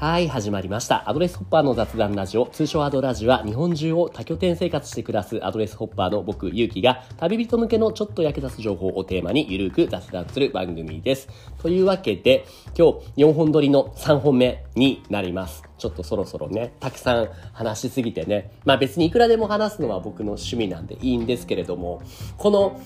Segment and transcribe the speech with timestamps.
[0.00, 1.10] はい、始まりました。
[1.10, 11.28] アドレスホッパーの雑談ラジオ、通称アドラジは日本中を多拠点生活して暮らすアドレスホッパーの僕、ゆうきが旅人向けのちょっと役立つ情報をテーマにゆるく雑談する番組です。
[11.58, 15.64] というわけで、今日4本撮りの3本目になります。
[15.76, 22.00] ちょっとそろそろね、たくさん話しすぎてね、まあ別にいくらでも話すのは僕の趣味なんでいいんですけれども、
[22.38, 22.80] この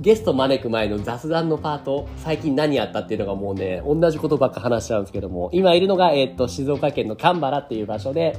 [0.00, 8.38] ゲスト招く前の雑談のパート、最近何やったっていうのがもうね、同じことばっか話しちゃうんですけども、今いるのが、えっ、と、静岡県の神原っていう場所で、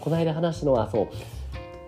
[0.00, 1.08] この間話したのは、そう、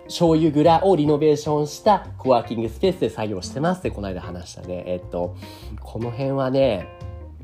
[0.07, 4.83] 醤油蔵をリノベーションしたコワーキングスペースで作業してますってこの間話したね。
[4.85, 5.37] えっ、と、
[5.81, 6.89] この辺はね、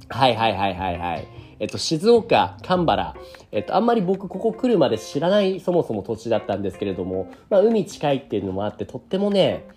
[0.08, 1.28] はいはいはいはいはい。
[1.60, 3.14] えっと、静岡、神原、
[3.52, 9.68] えっと、あんまり僕ここ来るまで知らないそもそも土地だったんですけれども、まあ海近いっていうのもあって、とってもね、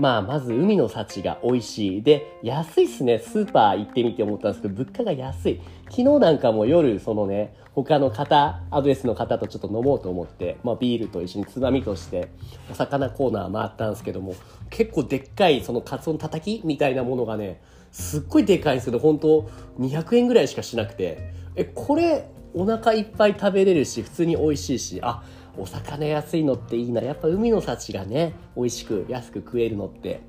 [0.00, 2.02] まあ、まず海の幸が美味しい。
[2.02, 3.18] で、安いっすね。
[3.18, 5.60] スーパー行ってみて思ったんですけど、物価が安い。
[5.90, 12.30] 昨日なんかも夜、そのね、他の方、アドレスの方とちょっと飲もうと思って、まあビールと一緒につまみとして、
[12.70, 14.34] お魚コーナー回ったんですけども、
[14.70, 17.60] 結構でっかい、そのカツオのたたきみたいなものがね、
[17.92, 25.22] すっごいでかいんですけど、本当200円ぐらいしかしなくて、え、これ、お腹いっぱい食べれるし、普通に美味しいし、あ、
[25.56, 27.00] お魚安いのっていいな。
[27.02, 30.20] やっぱ海の幸がね美味しく安く食えるのって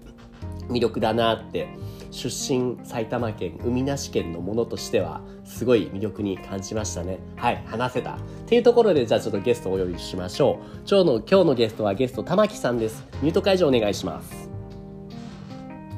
[0.69, 1.67] 魅力だなって。
[2.11, 7.19] 出身埼玉県海なし県のものとしてはすごい魅力に感じましたね。
[7.38, 8.16] はい話せた。
[8.16, 10.66] っていうところでじゃあちょっとゲストをお呼びしましょう。
[10.80, 13.06] 今日の今日のゲストはゲスト玉木さんです。
[13.22, 14.50] ミュート解除お願いします。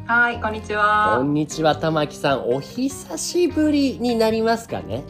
[0.06, 1.24] はい、こんにちこは。
[1.24, 2.48] んにちは玉木さん。
[2.48, 5.04] お久しぶりになりますかね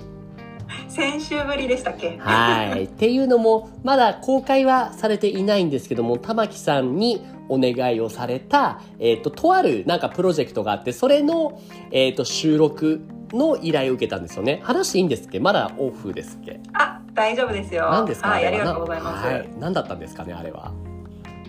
[0.94, 2.18] 先週ぶりでしたっけ？
[2.20, 2.84] はい。
[2.84, 11.60] っていうのも、まだ公開はされていないんですけども、玉木さんにお願いをされた、えっ、と、とあるなんかプロジェクトがあって、それの、
[11.92, 14.62] えっ、と、収録の依頼を受けたんですよね。
[14.64, 15.40] 話いいんですっけ？
[15.40, 16.60] まだオフですっけ？
[16.74, 17.90] あ、大丈夫ですよ。
[17.90, 18.30] 何ですか？
[18.30, 19.26] はい、ありがとうございます。
[19.28, 19.50] はい。
[19.60, 20.72] 何だったんですかねあれは。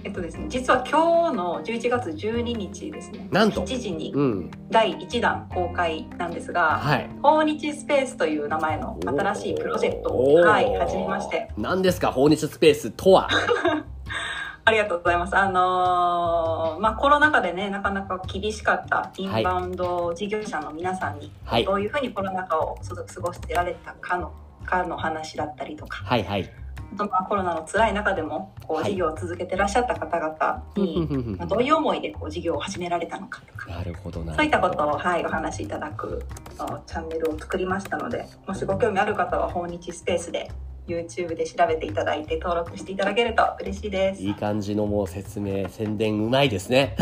[0.04, 3.26] えっとですね、実は今日の11月12日ですね。
[3.32, 4.50] なんと7時にうん。
[4.70, 7.08] 第1弾公開なんですが、はい。
[7.22, 11.50] 訪日スペースという名前の新しいプロジェクトを、はい、始めまして。
[11.56, 13.28] 何ですか訪日スペースとは？
[14.66, 15.36] ありがとうございます。
[15.36, 21.74] あのーまあ、コロナ禍でね、なかなか厳しかったインバウンド事業者の皆さんに、はいど。
[21.74, 24.32] ういうふうにコロナ禍を過ごしてられたかの、
[24.66, 26.63] かの話だったりとか、はいはい。
[26.94, 34.34] あとまあコロナの辛い中でもこうはい事業を続けてらっしゃった方々に、まあどういう思いでこう事業を始められたのかとかなるほどな。
[34.34, 36.24] そういったことを、はい、お話しいただく
[36.58, 40.50] あチャンネルを作りましたのでもしご興味ある方は訪日スペースで
[40.86, 44.22] YouTube で調べていただいて登録していただけると嬉しいです。
[44.22, 46.96] いい感じのもう説明、宣伝うまいですね。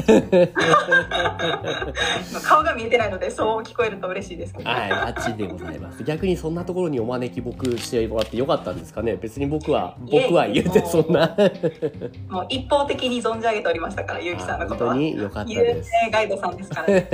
[2.33, 6.05] ま あ顔が見えてないのでそう聞こえると嬉しいですけど、はい、あっちでございます。
[6.05, 9.17] 逆にそんなところにお招き僕してもらってよかったんですかね？
[9.17, 11.37] 別に僕は、僕は言うてそんな。
[12.29, 15.17] もう一方的に存じ上げておりましたからゆうきさんのことは本当。
[15.17, 15.91] によかった有です。
[16.05, 17.09] 名ガイドさんですから、ね、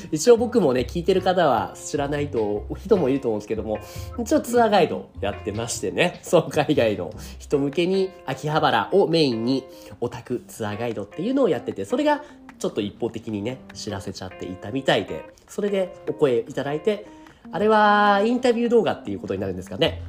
[0.10, 3.78] 一応僕もね、聞いてる方は知らないと、人もいると思うんですけども、
[4.18, 9.64] 一応ツアーガイドやってましてね、 そう海外の人向けに秋葉原をメインに
[10.00, 12.22] オタクツアーガイドっていうのをやってて、それが
[12.58, 17.06] ちょっと一方的にね、知らせちゃっていたみたいで、それでお声いただいて、
[17.52, 20.02] あれはインタビュー動画っていうことになるんですかね。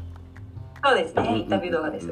[0.83, 2.11] そうですねインタビュー動画です。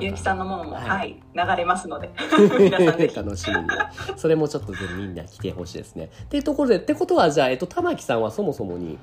[0.00, 2.10] ゆうきさんのものも、はいはい、流れますので
[3.14, 3.68] 楽しみに。
[4.16, 6.10] それもちょっとぜひみんな来てほしいですね。
[6.24, 8.98] っていうところで、ってことはじゃあ、えっと、玉木さんはそもそもに、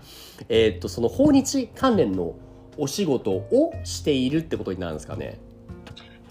[0.47, 2.35] えっと、その訪日関連の
[2.77, 5.39] お仕事をしているってことになるんですかね。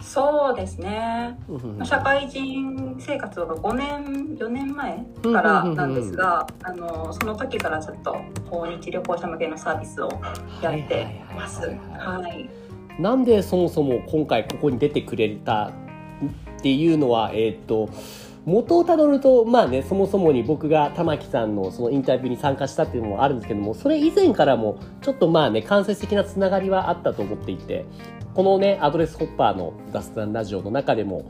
[0.01, 1.37] そうですね。
[1.77, 8.17] まあ社会人生活が5年4年前からなんですがあのその時からずっと
[8.49, 10.09] 訪日旅行者向けのサービスを
[10.63, 11.77] やってます。
[13.01, 15.73] なんでそもそも今回ここに出てくれた
[16.59, 17.91] っていうのは、えっと、
[18.47, 27.85] 元をたどると、まあね、そもそもに僕が玉木さんのそのインタビューに参加したっていうのもあるんですけども、それ以前からもちょっとまあね、間接的なつながりはあったと思っていて、
[28.35, 31.29] このね、アドレスホッパーの雑談ラジオの中でも、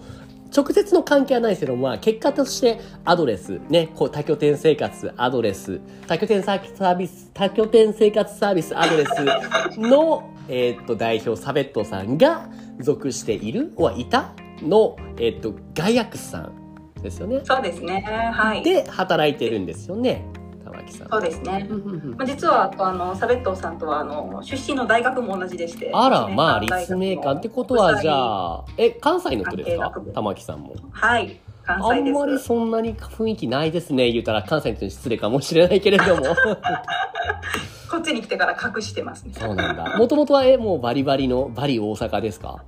[0.55, 12.49] 直接の関係はないですけど、まあ、結果として、アドレス、ね、こう、多拠点生活、アドレス、多拠点サービス、多拠点生活サービス、アドレスの、えっと、代表、サベットさんが
[12.79, 16.66] 属している、はいたの、えーっと、ガイアクスさん。
[17.03, 17.41] ですよね。
[17.45, 18.05] そうですね
[18.35, 20.25] はいで、働いてるんですよね、
[20.65, 21.09] 玉木さん。
[21.09, 21.69] そうですね
[22.17, 29.93] まあ、実はあのサベットさんとはあの出身の大学も同じでしてあら、まあ、立命館ってことは、じゃあ、え、関西の人ですか？
[30.15, 30.75] 玉木さんも。
[30.91, 36.23] はい関あんまりそんなに雰囲気ないですね、言うたら関西の人に失礼かもしれないけれども。
[37.91, 39.33] こっちに来てから隠してますね。
[39.35, 39.97] そうなんだ。
[39.97, 42.63] もともとはえ、もうバリバリのバリ大阪ですか？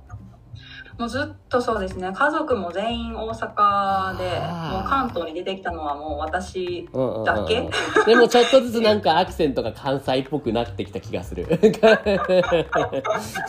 [0.99, 2.11] もうずっとそうですね。
[2.13, 4.23] 家族も全員大阪で、
[4.73, 7.69] もう関東に出てきたのはもう私うんうんうんうんだけ。
[8.05, 11.47] でもちょっとずつなんかアクセントが関西っぽくなってきた気がする。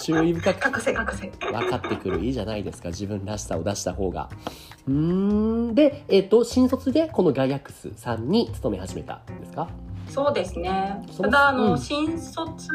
[0.01, 1.29] 注意深く隠せ隠せ。
[1.51, 2.21] 分かってくる。
[2.21, 2.91] いいじゃないですか。
[2.91, 4.29] 自分らしさを出した方が。
[4.87, 5.75] うーん。
[5.75, 9.67] で、えっ、と、新卒でこのガイアックスさんに勤め始めたんですか？
[10.11, 11.01] そうですね。
[11.23, 12.69] ただ、あの、うん新卒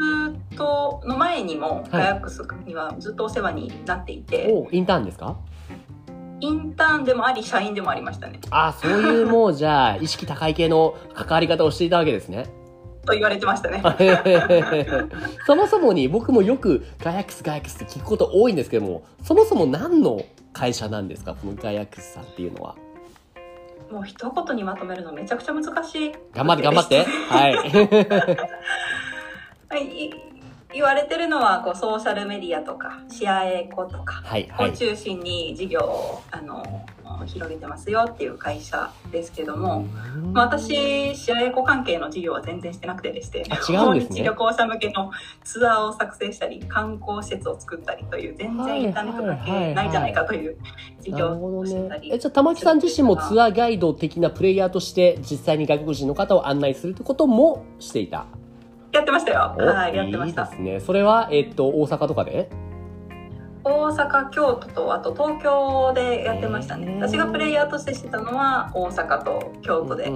[0.56, 5.36] と、の前にも、いガヤックスにはずっとお世話になっていて、おインターンですか？
[6.40, 8.40] インターンでもあり、社員でもありましたね。
[8.50, 12.46] あ、そういうもうじゃあ、意識高い系の関わり方をしていたわけですね。
[13.06, 13.82] と言われてましたね。
[15.46, 21.34] そもそもに僕もよくガイアックスガイアックスって聞くこと多いんですけども、そもそも何の会社なんですか？
[21.34, 22.74] このガイアックスさんっていうのは。
[23.90, 26.12] もう一言にまとめるのめちゃくちゃ難しい。
[26.34, 27.04] 頑張って頑張って。
[27.04, 27.54] はい。
[29.68, 30.25] はい。
[30.76, 34.22] い言われてるのは、こう、ソーシャルメディアとか、シアエコとか。
[34.60, 36.84] を中心に事業を、あの、
[37.24, 39.86] 広げてますよっていう会社ですけども、
[40.32, 45.10] まあ、私、シアエコ関係の事業は全然してなくてでして、あ違うんですね訪日旅行者向けの
[45.42, 50.58] ツアーを作成したり、観光施設を作ったりという、全然インターネット関係ないんじゃないかという
[51.00, 52.10] 事業をしてたり。。
[52.10, 58.26] ねえ、じゃあ玉木さん自身もツアーガイド的なプレイヤーとして実際に外国人の方を案内するってこともしていた？
[58.96, 59.54] やってましたよ。
[59.58, 60.56] おはい、やってましたいいで。
[60.56, 60.80] すね。
[60.80, 62.48] それは、えっと、大阪とかで？
[63.68, 66.98] 大阪、京都と、あと東京でやってましたね。
[67.00, 70.10] 私がプレイヤーとしてしてたのは、大阪と京都で、あ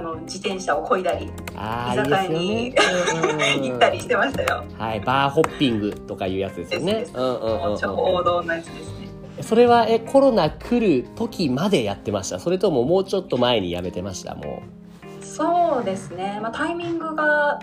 [0.00, 2.74] の、自転車を漕いだり、居酒屋にね
[3.62, 4.64] 行ったりしてましたよ。
[4.76, 7.12] はい、バーホッピングとかいうやつですよねです。
[7.12, 9.08] ですうんうんうんもう超王道のやつですね。
[9.40, 12.40] それはえコロナ来る時までやってました？
[12.40, 14.34] それとももうちょっと前にやめてました？
[14.34, 14.62] も
[15.20, 16.40] そうですね。
[16.42, 17.58] まあ、タイミングが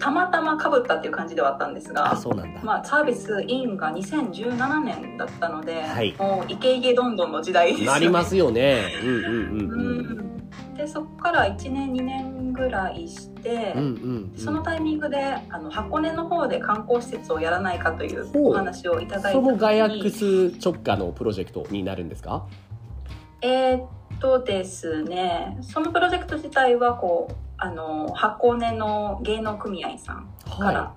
[0.00, 6.14] たまたま被ったっていう感じではあったんですが、そうなんだ、まあ、サービスインが2017年だったので、はい。
[6.18, 7.92] もうイケイケどんどんの時代ですよね。
[7.92, 8.80] なりますよね。
[9.02, 10.18] うんうんううん。
[10.26, 10.30] ん。
[10.76, 14.38] でそこから1年2年ぐらいして、うんうんうん。
[14.38, 22.46] そのタイミングであの箱根の方で観光施設をやらないかというお話をいただいたその時ガイアックにス直下のプロジェクトになるんですか？
[23.42, 23.88] えーっ
[24.20, 30.94] とですねそのプロジェクト自体はこうあの箱根の芸能組合さんからは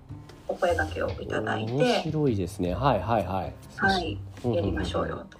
[0.47, 2.73] お声掛けをいただい面て、白いですね。
[2.73, 3.53] はいはいはい。
[3.77, 5.25] はい、やりましょうよ。
[5.29, 5.37] と。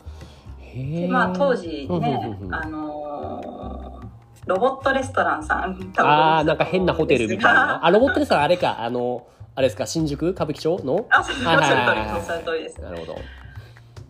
[0.75, 4.03] でまあ当時ねあのー
[4.45, 7.75] ロボットレストランさんあーなんか変なホテルみたいな。
[7.75, 8.81] ああロボットレストランあれか。
[8.81, 9.85] あのあれですか。
[9.85, 10.29] 新宿？
[10.31, 11.05] 歌舞伎町の？
[11.09, 12.15] あそうおっしはいはいはいゃる通りです。
[12.17, 12.81] おっしゃる通りです。
[12.81, 13.15] なるほど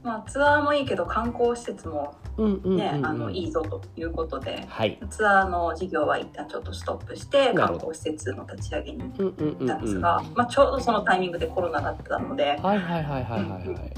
[0.04, 5.00] まあツアーもいいけど観光施設もね、あのいいぞということではい。
[5.10, 13.94] ツアーの事業は一旦ちょっとストップして観光施設の立ち上げに行ったんですうんが、まあ、ちょうどそのタイミングでコロナだったので、はいはいはいはいはいはい。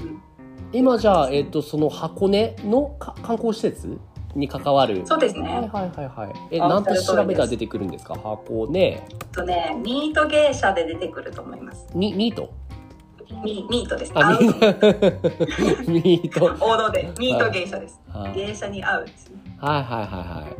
[0.72, 3.98] 今じゃあ、えっと、その箱根のか観光施設
[4.34, 5.00] に関わる。
[5.06, 6.56] そうですね、はいはいはいはい。
[6.56, 8.14] えあなんておっしゃる通りです調べたら出てくるんですか？
[8.16, 9.02] 箱根。
[9.32, 11.86] とねミート芸者で出てくると思います。
[11.94, 12.52] にミート？
[13.44, 14.12] ミミートです。
[14.14, 14.38] あ
[15.86, 16.46] ミート。
[16.64, 18.00] 王道でミート芸者です。
[18.12, 18.32] はい。
[18.34, 19.36] 芸者に合うですね。
[19.58, 20.56] はいはいはいはい。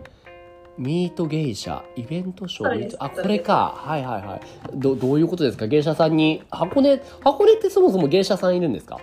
[0.79, 3.75] ミート芸者イベントショーあこれか。
[3.77, 4.41] はいはいはい。
[4.75, 5.67] どどういうことですか？
[5.67, 8.99] 芸者さんに箱根箱根ってそもそも芸者さんいるんですか？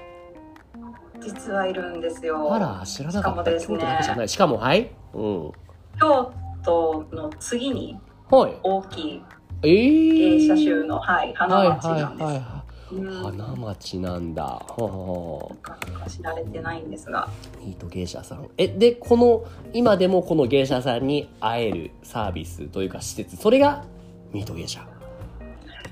[1.22, 2.54] 実はいるんですよ。
[2.54, 4.30] あら知らなかった、です京都だけじゃねない。
[4.30, 4.90] しかもはい？
[5.14, 5.52] うん。
[6.00, 6.32] 京
[6.64, 7.98] 都の次に
[8.30, 8.54] はい。
[8.62, 9.22] 大きい
[9.66, 12.63] えー、芸者州の、はい、花町なんです、はいはいはいうん
[13.02, 14.44] 花町なんだ。
[14.44, 18.50] はあ知られてないんですがミート芸者さん。
[18.58, 23.86] え、で、この、今でもこの芸者さんに会えるサービスというか施設、それが
[24.32, 24.86] ミート芸者。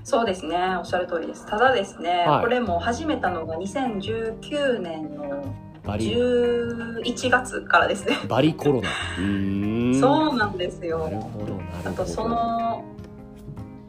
[0.03, 5.55] そうですねおっしゃる通りですただですね、はいこれも始めたのが2019年の
[5.85, 8.89] バリ、11月からですねバリコロナ。
[8.89, 9.99] うーん。
[9.99, 11.89] そうなんですよなるほど、なるほど。
[11.89, 12.83] あとその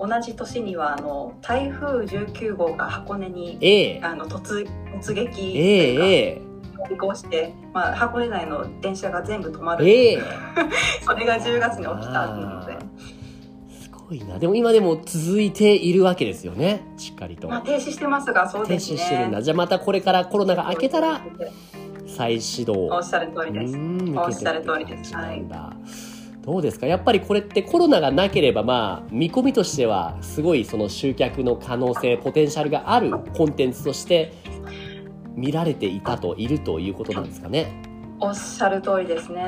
[0.03, 4.67] 同じ年にはあの台風19号が箱根にええあの突
[5.01, 6.43] 突撃とえいうかええ
[6.89, 10.19] 飛行して、まあ、箱根内の電車が全部止まえる、ええ
[11.05, 12.79] それが10月に起きたのであ、
[13.71, 14.39] すごいな。
[14.41, 16.85] でも今でも続いているわけですよね。
[16.97, 17.49] しっかりと。
[17.49, 19.43] まあ、停止してますがそう停ですね止してるんだ。
[19.43, 21.21] じゃあまたこれからコロナが明けたら
[22.07, 22.87] 再始動。
[22.87, 25.77] おっしゃる通りですうんおっしゃる通りです向けてって感じなんだ
[26.43, 26.87] どうですか？
[26.87, 34.33] やっぱりこれってコロナがなければまあ見込みとしてはすごいその集客の可能性ポテンシャルがあるコンテンツとして
[35.35, 37.73] 見られていたといるということなんですかね？
[38.21, 39.43] おっしゃる通りですね。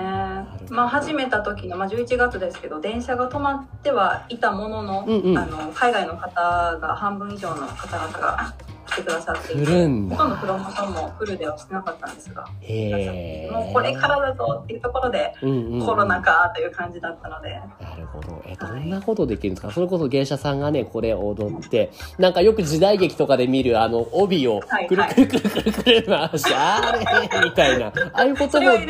[0.70, 8.54] まあ始めた時の、まあ、11月ですけど電車が止まってはいたものの,、うんうんあの海外の方が半分以上の方々が
[8.86, 17.50] 来てくださってい来てるんだほとんどプロモーションもフルではしてなかったんですが、もうこれからだぞっていうところで、うんうんうんコロナかという感じだったので。
[17.80, 18.42] なるほど。
[18.46, 19.70] え、どんなことできるんですか？
[19.72, 27.00] それこそ芸者さんがね、これ踊って、なんかよく時代劇とかで見るあの、帯をはいくるくるくるくるくる回して、あれ
[27.44, 27.86] みたいな。
[27.88, 28.86] ああいうこともね。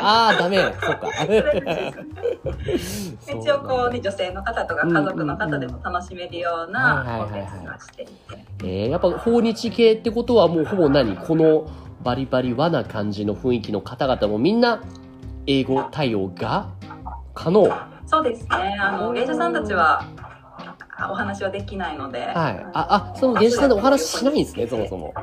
[0.00, 0.58] ああ、ダメ。
[0.58, 1.10] そうか。
[3.28, 8.12] 一応こうね、女性の方とか家族の方でも楽しめるよううんなコンテンツがしていて。
[8.64, 11.16] えー、やっぱ訪日系ってことはもうほぼ何？
[11.16, 11.70] この
[12.02, 14.82] バリバリ和な感じの雰囲気の方々もみんな
[15.46, 16.70] 英語対応が
[17.34, 17.62] 可能？
[17.62, 18.08] はい。
[18.08, 18.48] そうですね。
[18.78, 20.04] あの、芸者さんたちは、
[20.98, 25.14] あお話はできないので、あ、あ、その芸者さんでお話ししないんですね、そもそも。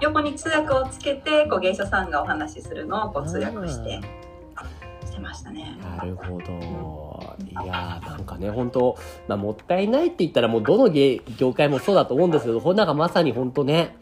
[0.00, 4.00] 横に通訳をつけて、こう芸者さんがお話しするのをこう通訳して、
[5.06, 5.78] してましたね。
[5.96, 7.01] なるほど。
[7.50, 8.96] いやーなんかね、本当
[9.28, 13.96] まあ、もったいないって言ったらもうどの芸業界もそうだと思うんですけど、なんかまさに本当ね、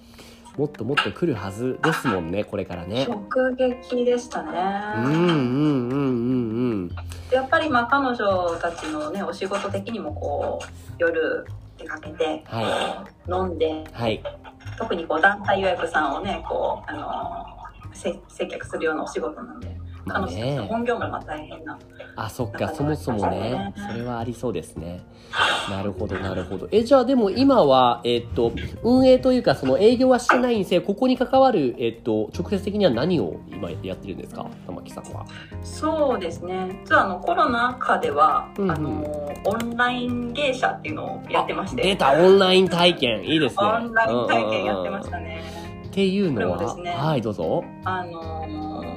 [0.56, 3.06] もっともっと来るはずですもんね、これからね。
[3.06, 4.50] 直撃でしたね。
[4.96, 6.90] うんうんうんうんうん。
[7.30, 10.66] やっぱりまあ彼女たちのね、お仕事的にもこう、
[10.98, 11.46] 夜
[11.78, 14.22] 出かけて、は飲んで、はい。
[14.76, 19.68] 特にこう団体予約さんをね、こう、あのせ接客するようなお仕事なんで、
[20.04, 20.58] まあね。
[20.68, 21.78] 本業もまあ大変な。
[22.16, 25.02] あ、そっか、そもそもね、それはありそうですね。
[25.70, 26.68] なるほど、なるほど。
[26.72, 28.52] え、じゃあでも今は、えっと、
[28.82, 30.82] 運営というか、その営業はしてないんですよ。
[30.82, 34.46] ここに関わる、えっと、直接的には何を今やってるんですか？
[34.66, 35.24] 玉木さんは。
[35.62, 36.80] そうですね。
[36.84, 43.24] 実はあのコロナ禍では、うんうんあのオンライン芸者っていうのをやってまして、出た、オンライン体験。
[43.24, 43.64] いいですね。
[43.64, 45.24] オンライン体験やってましたね。
[45.24, 45.42] ね。
[45.86, 47.64] っていうのは、ねはい、どうぞ。
[47.84, 48.89] あのー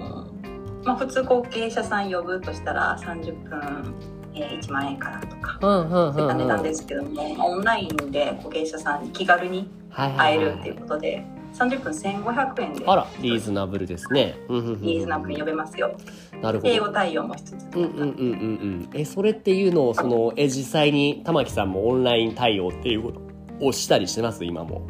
[0.83, 3.95] まあ普通こう芸者さん呼ぶとしたら30分、
[4.35, 5.59] えー1万円からとか。
[5.61, 6.13] うん、うん、うん。
[6.13, 10.17] そういった値段うんですけども、まあオンラインでこう芸者さんに気軽にはい、はい。
[10.17, 11.23] 会えるっていうことで、
[11.53, 14.35] 30分1500円であら、リーズナブルですね。
[14.49, 15.95] うんうんうんリーズナブルに呼べますよ。
[16.41, 16.73] なるほど。
[16.73, 17.75] 英語対応もしつつ。
[17.75, 18.89] うんうんうんうんうん。
[18.93, 23.11] え、それっていうのを、その、え、実際に玉木さんもオンライン対応っていうこ
[23.59, 24.43] とをしたりしてます？
[24.43, 24.81] 今も。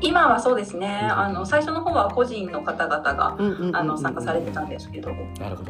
[0.00, 3.36] 今はそうですね、あの最初の方は個人の方々が
[3.96, 5.10] 参加されてたんですけど、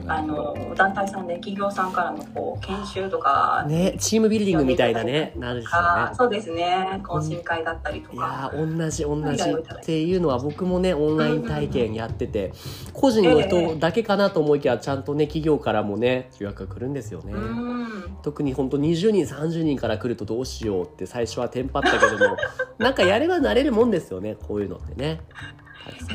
[0.09, 0.23] あ。
[0.23, 5.89] の団体さんで企業さんからのこう研修とかね、チームビルディングみたいなね、なるんですよね。
[5.89, 7.01] あそうですね。
[7.03, 12.53] 懇親会だったりといか、やー同じ同じっていうのは僕もねオンライン体験やってて
[12.93, 17.33] 個人の人だけかなと思いきやちゃんとね企業からもね予約が来るんですよね。
[17.33, 18.19] うん。
[18.23, 22.37] 特に本当20人30人から来るとどうしようって最初はテンパったけども
[22.79, 25.21] なんかやれば慣れるもんですよねこういうのってね。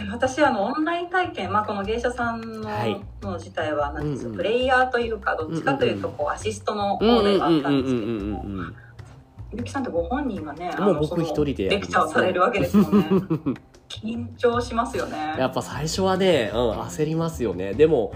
[0.10, 3.02] 私あのオンライン体験、まあ、この芸者さんの,、はい。
[3.22, 4.38] の自体はなんですうんうん。
[4.38, 8.76] プレイヤーというかどっちかというとこうアシストの方ではあったんですけどんうん
[9.54, 13.06] ゆきさんってご本人がねあもう僕一人でレクチャーをされるわけですもんね。
[13.92, 15.36] 緊張しますよね。
[15.38, 17.74] やっぱ最初はね、うん、焦りますよね。
[17.74, 18.14] でも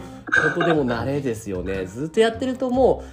[0.56, 1.86] 本当でも慣れですよね。
[1.88, 3.04] ずっとやってるとも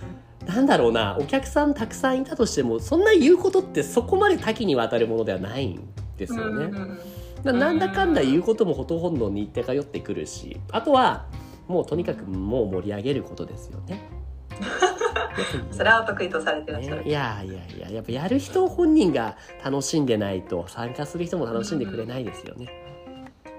[0.47, 6.65] うなんだろうなお客さんたくさんいたとしてもそんな言うことってそこまで多岐にわたるものではないんですよね。
[6.67, 6.99] うんうんうん。
[7.45, 11.27] ななんだかんだ言うこともほとんど似て通ってくるしあとは
[11.67, 14.01] もうとにかくもう盛り上げることですよね。
[15.73, 22.69] それは得意とされてらっしゃる、ねいやいやいややっぱやる人本人が楽しんでないと参加する人も楽しんでくれないですよね。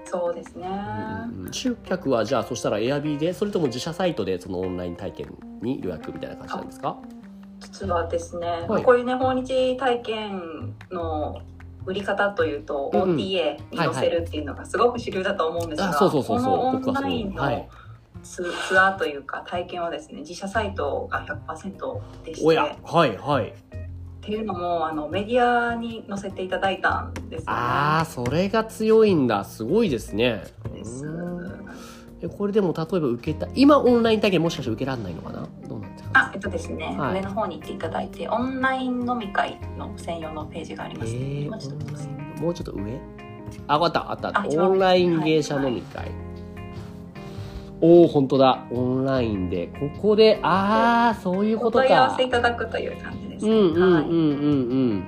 [0.06, 6.96] そうですね、うん集客はじゃあそしたらエアビーでそれとも自社サイトでそのオンライン体験に予約みたいな感じなんですか？
[7.58, 8.82] 実はですね、はい。
[8.84, 11.40] こういうね訪日体験の
[11.86, 16.82] 売り方というと、OTA に載せるっていうのがすごく主流だと思うんですが、あそうそうそうそう。
[16.82, 17.56] このオンラインはい。
[17.56, 17.68] の
[18.22, 22.46] ツ,、ツアーというか体験はですね自社サイトが100%でして。
[22.46, 23.48] おやはいはい。
[23.48, 27.44] っていうのもあのメディアに載せていただいたんですよね。
[27.48, 29.44] ああそれが強いんだ。
[29.44, 30.44] すごいですね。
[30.72, 31.04] です。
[32.38, 35.46] これでも例えば受けた今オンライン体験もしかして受けられないのかな？
[36.14, 37.14] あえっとですね、はい。
[37.14, 42.06] 上の方に行っていただいてオンライン飲み会の専用のページがありえます、ー、もうちょっとです。
[42.06, 43.00] ねもうちょっと上？
[43.66, 44.62] あわかったあった。
[44.62, 46.10] オンライン芸者飲み会、
[47.80, 48.64] おお本当だ。
[48.70, 49.68] オンラインで。
[49.68, 51.84] ここでああそういうおことか。
[51.84, 53.50] 問い合わせいただくという感じですね。
[53.50, 54.10] うんうんうんはいうん。
[54.10, 55.04] うん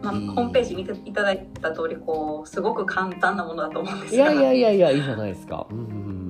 [0.00, 4.32] まあ、いいホームページ見ていただいた通りこうすごく簡単なものだと思うんですが。
[4.32, 5.66] いやいやいやいやいいじゃないですか。
[5.70, 6.28] うんうん。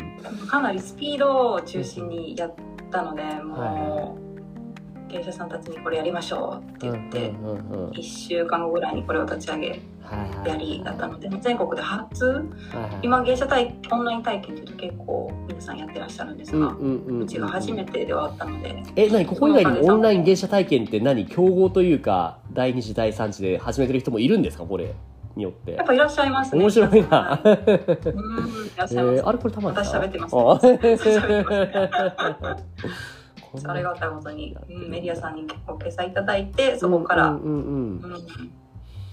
[0.48, 2.54] かなりスピードを中心にやっ
[2.90, 7.90] たのでもう、芸者さんたちにこれやりましょうって言って、うんうんうんうん。
[7.90, 9.80] 1週間後ぐらいにこれを立ち上げ
[10.47, 12.42] やりだったので全国で初
[13.02, 24.95] 今芸者体オンライン体験っていうと結構皆さんやってらっしゃるんですが、うちが初めてではあったのでえ、何ここ以外にもオンライン芸者体験って何競合というか、第二次、第三次で始めてる人もいるんですかこれ？
[25.38, 25.73] によって。
[25.73, 25.87] やっ。
[25.87, 26.61] ぱいらっしゃいますね。
[26.61, 27.40] 面白いな。
[27.45, 27.52] うん。
[27.52, 27.57] い
[28.76, 30.61] らっしゃいます、ー、あれこれたま私喋ってますあ
[33.64, 37.42] ありがたいことに、うん、メディアさんに結構掲載いただいてそこから、うんうん。
[37.42, 38.21] うんうんうん、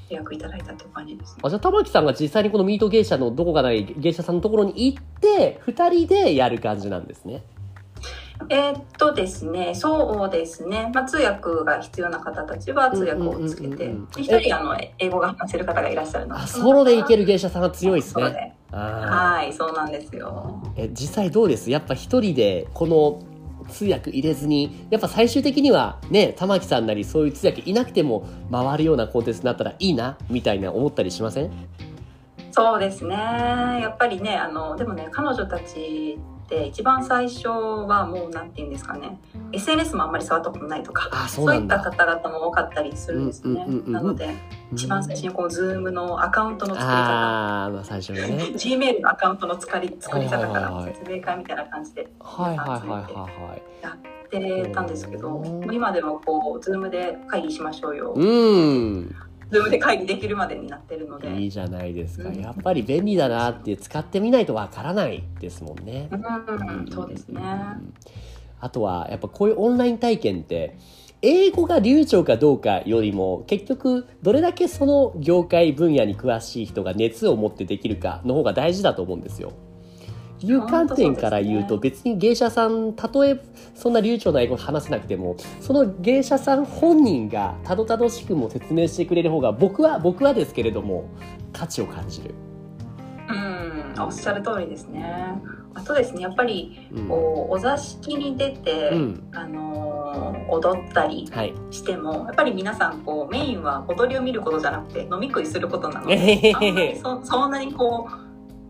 [0.10, 1.41] 予約いただいたという感じですね。
[1.44, 7.44] あじゃあ玉木さんが実際にこのミート芸者のどこかない芸者さんのところに行って2人でやる感じなんですね。
[8.50, 13.98] えーっとですねそうですね、まあ、通訳が必要な方たちは通訳をつけてうんうん。
[13.98, 18.56] うん人あの英語が話せる方がいらっしゃるのあソロでいけるる芸者さんが強いですね。
[18.72, 20.62] はいそうなんですよ。
[20.75, 21.72] ーえ実際どうです？
[21.72, 23.24] やっぱ一人でこの
[23.70, 31.51] 通訳入れずにやっぱ最終的にはね玉木さんなりそういう通訳いなくても回るようなコンテンツになったらいいなみたいな思ったりしません？
[32.51, 33.15] そうですね。
[33.15, 39.20] やっぱりねあのでもね彼女たちって一番最初はもうなんて言うんですかね。
[39.52, 41.66] SNS もあんまり触ったことないとかあそうそうない。
[41.66, 44.36] った方々も多かったりするんですね、なので
[44.72, 48.44] 一番最初にこう Zoom のアカウントの作り方ああまあ最初にね。
[48.54, 52.08] Gmail のアカウントの作り作り方からはい説明会みたいな感じで。
[53.82, 59.64] やってたんですけど、今でもこう Zoom で会議しましょうよ、うーん。
[59.64, 62.30] Zoom で会議できるまでになってるので、いいじゃないですか。
[62.30, 66.10] うんやっぱり便利だなって使ってみないとわからないですもんね。
[66.12, 67.42] うん、そうですね。
[68.60, 70.78] あとはやっぱこういうオンライン体験って
[71.22, 79.54] 英語が流暢かどうかよりも結局どれだけその業界分野に詳しい人が熱を持ってできるかの方が大事だと思うんですよ。
[80.42, 83.39] いう観点から言うと別に芸者さんたとえ
[83.74, 91.10] そんな流暢な英語を話せなくてもその芸者さん本人がたどたどしくも説明してくれる方が僕は僕はですけれども
[91.54, 92.34] 価値を感じる。
[93.27, 95.06] うん、おっしゃる通りですね。
[95.74, 99.96] あとですね、やっぱりうんこうお座敷に出て、うんあのー
[100.48, 101.54] 踊ったりはい。
[101.72, 108.25] しても、やっぱり皆さんこうメインは踊りを見ることじゃなくて飲み食いすることなので、 あんまりへそそんなにこう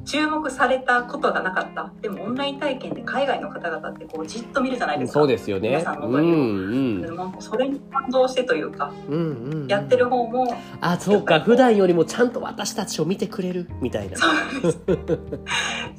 [0.06, 1.92] 注目されたことがなかった。
[2.02, 5.20] でもオンライン体験で海外の方々ってこうじっと見るじゃないですか。
[5.20, 5.82] そうですよね皆。
[5.82, 13.68] さんのうんうんそれに感動してというか、うんうんうんやってる方もあそうか普段よりもちゃんと私たちを見てくれる？
[13.82, 14.80] みたいなそうなんです。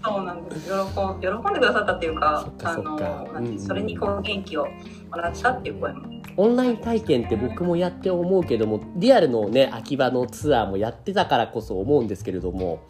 [0.02, 0.68] そうなんです。
[0.68, 3.04] 喜ん喜んでくださったっていうかあのなんて
[3.38, 4.68] うんうんそれにこう元気を
[5.10, 6.06] もらったっていう声も。
[6.38, 12.80] オンライン体験って僕もやって思うけどもリアルのね秋葉のツアーもやってたからこそ思うんですけれども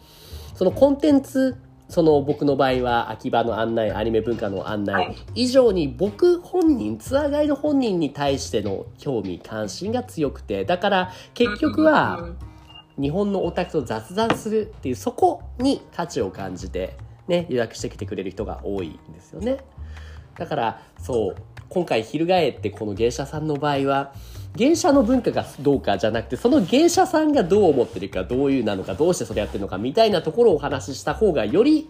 [0.57, 1.55] そのコンテンツ
[1.87, 5.15] その僕の場合は秋葉の案内アニメ文化の案内はい。
[5.35, 12.31] 以上に僕本人ツアーガイド本人に対しての興味関心が強くてだから結局は、
[12.99, 19.59] 日本のオタクと雑談するっていうそこに価値を感じて、ね、予約してきてくれる人が多いんですよね。
[20.37, 21.35] だからそう
[21.69, 24.13] 今回翻ってこの芸者さんの場合は
[24.57, 31.87] 芸者の文化がどうかじゃなくてその芸者さんがどう思ってるかどういうなのかどうしてそれやってるのかみたいなところをお話しした方がより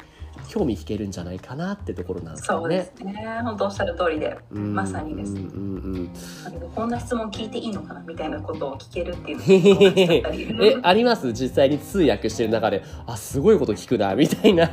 [0.49, 2.91] 興味引けるんじゃないかなってところなんですそうで。
[2.95, 3.13] すね。
[3.43, 14.69] 本当おっしゃる通りで、うんまさにですうんうんうんこんな質問聞いていいのかなみたいなことを聞けるっていうのえあります実際に通訳してる中であすごいこと聞くなみたいな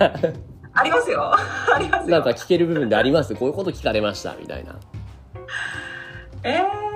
[0.76, 1.32] ありますよ。
[1.32, 2.10] ありますよ。
[2.10, 4.74] なんか聞ける部分でありますこういうこと聞かれましたみたいな。
[6.42, 6.93] えー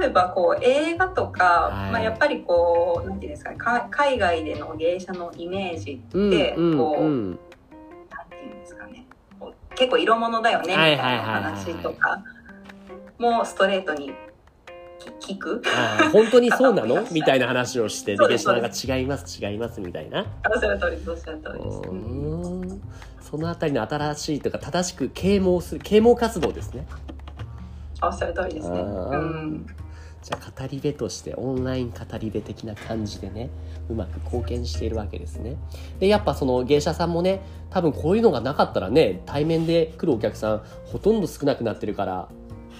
[0.00, 1.92] 例えばこう映画とか、はい。
[1.92, 6.78] まあやっぱりこうなんていうんですかねか海外での芸者のイメージうんでうん。
[6.78, 9.06] こううんなんていうんですかね。
[9.38, 12.22] こう結構色物だよねみたいな話とか
[13.18, 14.12] もストレートに
[15.20, 15.62] 聞聞く
[16.12, 17.04] 本当にそうなの？
[17.12, 20.26] みたいな話をしてですでゲシュナが違います違いますみたいな。
[20.54, 21.64] おっしゃる通りおっしゃる通り。
[21.64, 23.30] です。
[23.30, 26.84] そのあたりの新しいとか正しく啓蒙する啓蒙活動ですね。
[28.02, 28.80] おっしゃる通りですね。
[28.80, 29.66] うん
[30.22, 33.48] じゃあ語り部としてオンライン語り部的な感じでね
[33.88, 35.56] うまく貢献しているわけですね。
[35.98, 42.28] でやっぱその芸者さんもね多分こういうのがなかったらね対面で来るお客さんほとんど少なくなってるから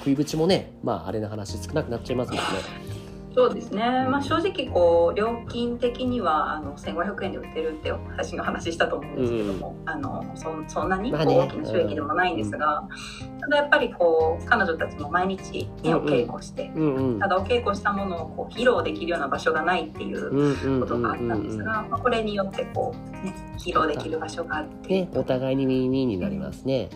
[0.00, 2.99] 食いぶちもねまああれな話少なくなっちゃいますもんね。
[3.34, 12.88] そうですね、まあ、正直こう料金的にはあの1500円で売ってるって私の話したと思うんですけども、うん、あのそそんなに大きな収益でもないんですが、
[13.22, 24.88] うん、ただやっぱりこう彼女たちも毎日絵を稽古して、うんうん、ただお稽古したものをこう披露できるような場所がないっていうことがあったんですが、まあ、これによってこう、ね、披露できる場所があるって。
[24.88, 26.90] ね、お互いに耳になりますね。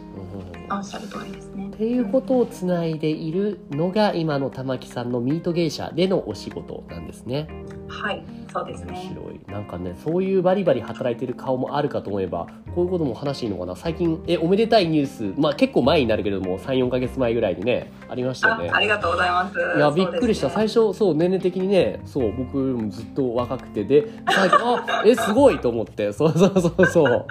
[0.71, 1.69] おっしゃる通りですね。
[1.69, 7.49] っていうことをつないでいるのが今の玉木さんのミート芸者でのお仕事なんですね。
[7.89, 8.93] はいそうですね。
[8.93, 9.41] 面白い。
[9.49, 13.77] なんかねそういうバリバリ働いてる顔もあるかと思えばこういうことも話していいのかな。
[13.77, 15.41] 最近えおめでたいニュース。
[15.41, 18.71] まあ結構前になるけれども34か月前ぐらいにねありましたよね。
[18.73, 19.59] ありがとうございます。
[19.59, 23.85] いやびっくりした、ね、最初そう年齢的にねそう僕もずっと若くて。
[23.85, 26.13] で最初あえすごいと思って。
[26.13, 27.27] そうそうそうそう。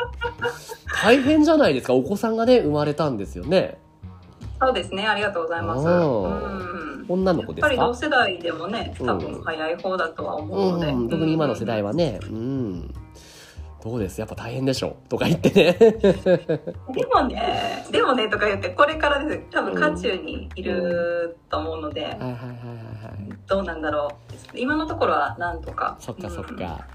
[1.03, 1.93] 大変じゃないですか。
[1.93, 3.77] お子さんがね生まれたんですよね
[4.63, 5.05] そうですね。
[5.07, 5.87] ありがとうございます。
[5.87, 7.05] うん。
[7.09, 7.73] 女の子ですか？
[7.73, 12.19] やっぱり同世代でもね多分早い方だとは思うので、うんうん、特に今の世代はね。
[12.23, 12.93] うん。
[13.83, 14.21] どうです？
[14.21, 15.73] やっぱ大変でしょとか言ってね。
[15.73, 19.41] でもねでもねとか言ってこれからです。
[19.51, 22.17] 多分渦中にいると思うので、
[23.45, 24.07] どうなんだろ
[24.53, 24.57] う。
[24.57, 25.97] 今のところはなんとか。
[25.99, 26.87] そっかそっか、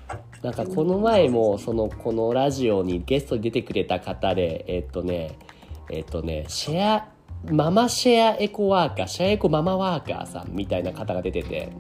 [0.43, 5.37] なんかこの前もそのこのラジオにゲストに出てくれた方でえっとね
[5.91, 7.09] えっとねシェア
[7.47, 11.71] ママシェアエコワーカー、シェアエコママワーカーさんみたいな方が出てて、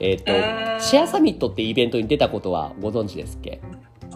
[0.00, 3.60] えっ、ー、と、えー、シェアサミットってイベントに出たことはご存知ですっけ？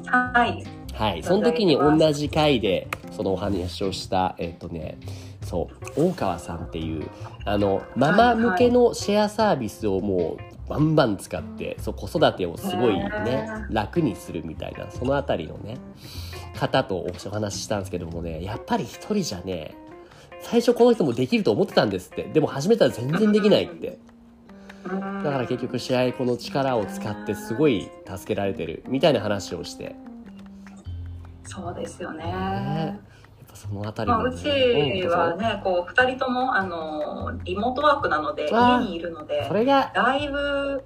[0.06, 0.64] はい。
[0.94, 1.22] はい。
[1.22, 4.98] その時に同じ回で、そのお話をした、えっ、ー、とね、
[5.42, 7.08] そう、大川さんっていう、
[7.44, 15.76] あの、ママ向けのシェアサービスをもう、バンバン使って、そう、子育てをすごいね、楽にするみたいな、そのあたりのね、
[16.54, 19.74] 方とお話ししたんですけどもね、やっぱり一人じゃね、
[20.42, 22.24] 最初この人もできると思ってたんですって。
[22.24, 23.98] でも始めたら全然できないって。
[24.84, 29.94] だから結局試合この力を使ってすごい助けられてるみたいな話をして。
[31.44, 32.24] そうですよね。
[32.24, 34.48] ねやっぱそのあたり、ね、まあ、うち
[35.06, 40.82] はね、こう二人ともあのリモートワークなので家にいるので、それがだいぶ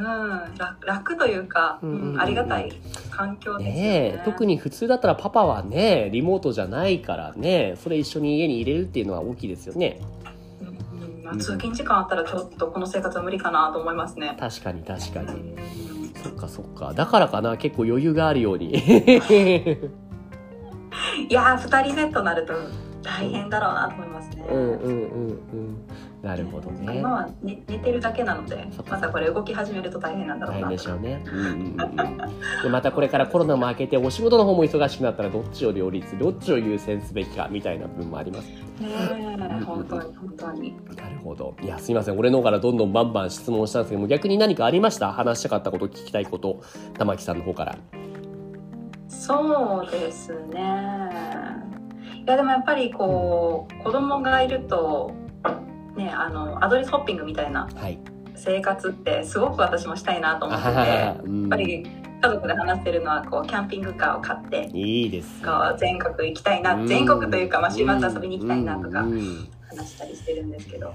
[0.00, 2.72] うん、楽というか、うんありがたい
[3.10, 3.82] 環境ですね
[4.12, 10.00] ね特に普通だったらパパはねリモートじゃないからねそれ一緒に家に入れるっていうのは大きいですよね。
[10.60, 14.36] うんまあ、通勤時間あったらちょっとこの生活は無理かなと思いますね。
[14.38, 15.56] 確かに確かに。
[16.22, 18.74] そっかそっかだからかな結構余裕があるように。
[21.28, 22.52] いやー2人目となると
[23.02, 24.46] 大変だろうなと思いますね。
[24.50, 25.86] うんうんうんうん
[26.22, 26.98] なるほどね。
[26.98, 30.66] 今は寝寝てるだけなので、またこれ動き始めると大変なんだろうな。
[30.66, 31.22] 大変でしょうね。
[31.26, 31.76] うんうんうん、
[32.62, 38.48] でまたこれからコロナも明けてお仕事の方も忙しくなったらどっちを両立、どっちを優先すべきかみたいな部分もあります。
[38.48, 40.76] ねえ、本当に本当に。
[40.94, 41.54] なるほど。
[41.62, 45.12] いやすみません、俺の方からどんどんバンバン質問したんですけども、逆に何かありました？
[45.12, 46.60] 話したかったこと、聞きたいこと、
[46.98, 47.76] 玉木さんの方から。
[49.08, 51.79] そうですね。
[52.26, 55.12] いやでもやっぱりこう、子供がいると
[55.96, 57.68] ね、あのアドレスホッピングみたいな
[58.34, 61.86] 生活ってすごく私もしたいなと思ってて、やっぱり
[62.22, 69.04] 家族で話してるのはこうキャンピングカーを買っていいですこう全国行きたいな、全国というか、まあ、週末遊びに行きたいなとか
[69.76, 70.92] 話したりしてるんですけど。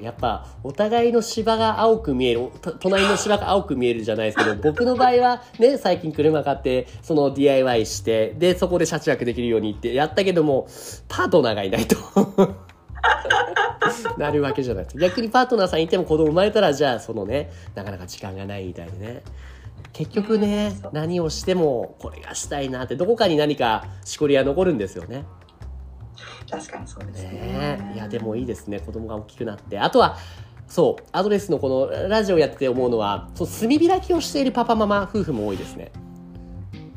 [0.00, 2.48] やっぱお互いの芝が青く見える。
[2.80, 10.66] 隣の芝が青く見えるじゃないですけど 僕の場合はね最近車買ってその DIY してでそこで車中泊できるようにってやったけども
[11.08, 11.96] パートナーがいないと。
[14.18, 19.22] なるわけじゃない逆にパートナーさんいても子供生まれたらじゃあそのねなかなか時間がないみたいでね。
[19.92, 25.24] 結局ね何をしてもこれがしたいなってどこかに何かしこりは残るんですよね
[26.50, 27.30] 確かにそうですね。
[27.30, 27.92] ね。
[27.94, 28.80] いやでもいいですね。
[28.80, 29.78] 子供が大きくなって。
[29.78, 30.16] あとは
[30.66, 35.90] そうアドレスのこのラジオやってて思うのはそう炭開きをしているパパママ夫婦も多いですね。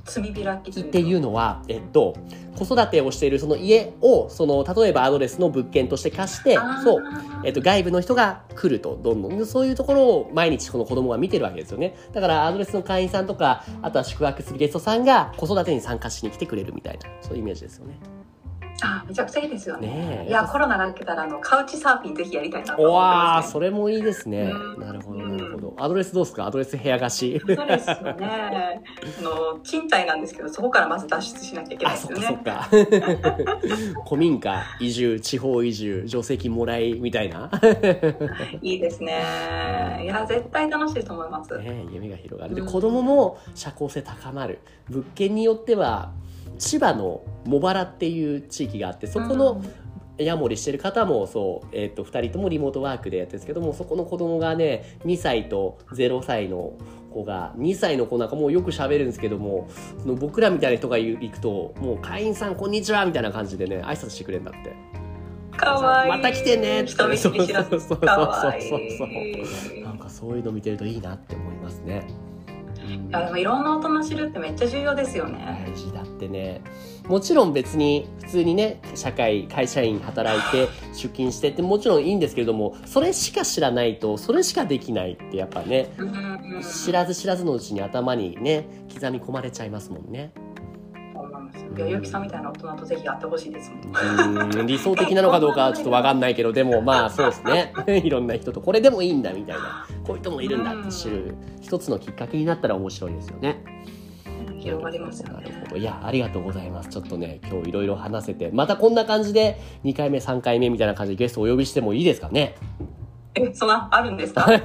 [0.06, 2.14] 炭開きっていうのは、えっと、
[2.58, 7.04] 子育てをしているその家をその例えばアドレスの物件として貸してそう、
[7.46, 9.46] えっと、外部の人が来るとどんどん。
[9.46, 11.96] そういうところを毎日この子供が見てるわけですよね。
[12.12, 17.98] だからアドレスの会員さんとかあとは宿泊するゲストさんが子育てに参加しに来てくれるみたいなそういうイメージですよね。
[18.82, 19.88] あめちゃくちゃいいですよね。
[19.88, 24.52] ねいやコロナが明けたらあのカウチサーフィンぜひやりたいなと思ってます、ね、それもいいですね。
[24.78, 25.76] なるほどなるほど。
[25.78, 26.48] アドレスどうですか？
[26.48, 27.40] アドレス部屋貸し。
[27.40, 28.82] そうですよね。
[29.20, 32.28] あの賃貸なんですけどそこからまず脱出しなきゃいけないですよね。
[32.28, 32.68] そっか
[34.10, 37.50] 古民家移住地方移住助成金もらいみたいな。
[38.62, 40.02] いいですね。
[40.04, 41.58] いや絶対楽しいと思います。
[41.60, 42.56] ね夢が広がる。
[42.56, 44.60] で、うん、子供も社交性高まる。
[44.90, 46.12] 物件によっては
[46.58, 49.62] 千葉の茂原っていう地域があってそこの
[50.18, 56.74] ヤモリしてる方もそう、えー、と2人ともリモートワークでやってるんですけどもそこの子供がね2歳と0歳の
[57.12, 64.76] 子が2歳の子なんかもうよく喋るんですけどもその僕らみたいな人が行くともう会員さんこんにちはみたいな感じでね挨拶してくれるんだって。
[65.58, 66.10] かわいい。
[66.10, 66.84] また来てね。
[66.86, 67.70] 人見知り知らず。
[67.70, 68.80] そうそうそうそうかわいそう。
[69.78, 69.84] い。
[69.84, 72.08] なんかそういうの見てるといいなって思いますね。
[72.88, 75.66] いやでもいろんな大人知るってめっちゃ重要ですよね。
[75.66, 76.62] 大事だってね。
[77.08, 86.62] もちろん別に普通にね社会会社員働いて出勤してってもちろんいいんですけれどもそれしか知らないとそれしかできないってやっぱねうんうんうん。
[86.62, 90.32] 知らず知らずのうちに頭にね刻み込まれちゃいますもんね
[91.76, 103.64] いやゆうきさんみたいな大人とぜひ会ってほしいですもん理想的なのかどうかはちょっと分かんないけどでもまあ そうですね いろんな人とこれでもいいんだみたいなこういう人もいるんだって知る一つのきっかけになったら面白いですよね。
[104.60, 105.78] 広がりますよなるねほど。
[105.78, 106.90] いや、ありがとうございます。
[106.90, 112.56] ちょっとね、今日いろいろ話せて、またこんな感じで、2回目、3回目みたいな感じでゲストお呼びしてもいいですかね？
[113.36, 114.42] えそんなあるんですか？
[114.44, 114.62] はい。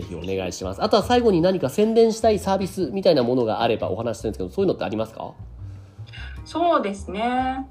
[0.00, 0.82] ぜひお願いします。
[0.82, 5.32] あとは最後に何か宣伝したいサービスみたいなものがあればお話しするんですけど、そういうのってありますか？
[6.44, 7.66] そうですね。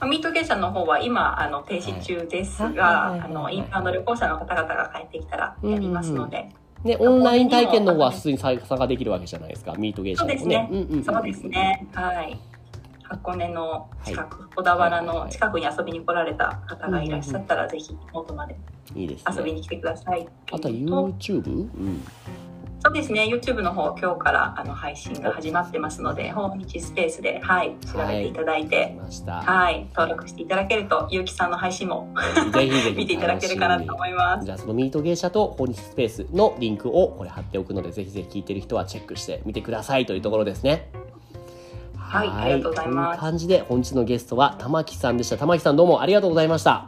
[0.00, 6.48] まあミート芸者の方は今あの停止中ですがあのインバウンド旅行者の方々が帰ってきたらやりますので、
[6.84, 9.74] ね、オンライン体験の方は普通に参加できるわけじゃないですか。
[9.74, 10.68] ミートゲーションもそうですね。
[10.70, 11.04] うんうんん。
[11.04, 11.86] そうですね。
[11.92, 12.38] はい
[13.12, 18.56] 箱根の近く、小田原の近くに遊びに来られた方がいらっしゃったら、ぜひ元まで。
[18.94, 21.46] 遊びに来てくださいあとはっていうのと YouTube?
[21.48, 22.02] うん。
[22.84, 29.34] そうですね YouTube の方今日からあの配信が始まってますので訪日スペースではい調べていただい来てました。
[29.34, 32.12] はい、登録していただけるとゆうきさんの配信も
[32.52, 40.90] ぜひぜひ 見ていただけるかなと思いますじゃあそのミート芸者と訪日スペースのリンクをこれ貼っておくのでぜひぜひ聞いてる人はチェックしてみてくださいというところですね。
[42.12, 45.38] はいありがとうございます感じで本日のゲストは玉木さんでした。
[45.38, 46.86] 玉木さんどうもありがとうございました。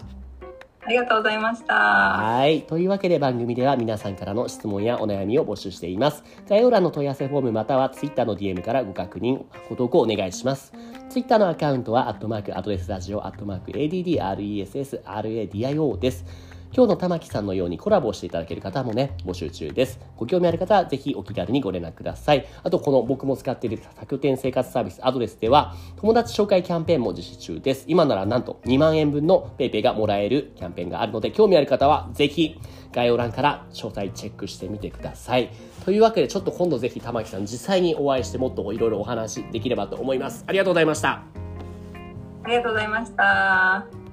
[0.86, 2.60] ありがとうございましたはい。
[2.64, 6.22] というわけで番組では皆さんからの質問やお悩みを募集しています。
[6.46, 10.74] 概要欄の問い合わせフォームまたは Twitter の DM からご確認、ご投稿お願いします。
[11.08, 16.26] Twitter のアカウントは、アットマーク、アドレスラジオ、アットマーク、ADDRESSRADIO です。
[16.76, 20.00] 今日の玉木さんのようにコラボしていただける方もね、募集中です。
[20.16, 22.44] ご興味ある方はぜひお気軽にご連絡ください。
[22.64, 27.84] あと、この僕も使っている多拠点生活サービスアドレスでは、友達紹介キャンペーンも実施中です。
[27.86, 32.58] 今ならなんと2万円分の PayPay がもらえるキャンペーンがあるので、興味ある方はぜひ
[32.90, 35.50] 概要欄から詳細チェックしてみてください。
[35.84, 40.42] というわけで、ちょっと今度ぜひ玉木さん実際にお会いしてもっといろいろお話できればと思います。
[40.48, 41.22] ありがとうございました。
[42.46, 44.03] ありがとうございました